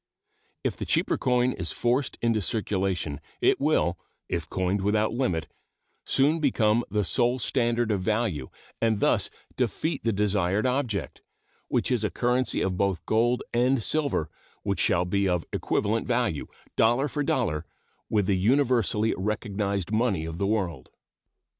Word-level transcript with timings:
If 0.63 0.75
the 0.77 0.85
cheaper 0.87 1.15
coin 1.15 1.51
is 1.51 1.71
forced 1.71 2.17
into 2.23 2.41
circulation, 2.41 3.21
it 3.39 3.61
will, 3.61 3.99
if 4.27 4.49
coined 4.49 4.81
without 4.81 5.13
limit, 5.13 5.45
soon 6.05 6.39
become 6.39 6.83
the 6.89 7.03
sole 7.03 7.37
standard 7.37 7.91
of 7.91 8.01
value, 8.01 8.49
and 8.81 8.99
thus 8.99 9.29
defeat 9.57 10.03
the 10.03 10.11
desired 10.11 10.65
object, 10.65 11.21
which 11.67 11.91
is 11.91 12.03
a 12.03 12.09
currency 12.09 12.61
of 12.61 12.77
both 12.77 13.05
gold 13.05 13.43
and 13.53 13.83
silver 13.83 14.27
which 14.63 14.79
shall 14.79 15.05
be 15.05 15.29
of 15.29 15.45
equivalent 15.53 16.07
value, 16.07 16.47
dollar 16.75 17.07
for 17.07 17.21
dollar, 17.21 17.63
with 18.09 18.25
the 18.25 18.39
universally 18.39 19.13
recognized 19.15 19.91
money 19.91 20.25
of 20.25 20.39
the 20.39 20.47
world. 20.47 20.89